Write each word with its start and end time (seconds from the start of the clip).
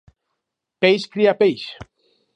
Peix 0.85 1.05
cria 1.17 1.37
peix. 1.43 1.67